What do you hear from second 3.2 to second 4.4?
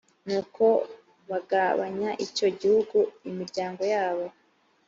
imiryango yabo